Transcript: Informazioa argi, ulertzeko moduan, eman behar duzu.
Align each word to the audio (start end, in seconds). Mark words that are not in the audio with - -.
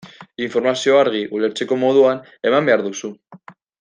Informazioa 0.43 1.01
argi, 1.01 1.21
ulertzeko 1.39 1.77
moduan, 1.83 2.23
eman 2.53 2.71
behar 2.71 2.87
duzu. 2.89 3.13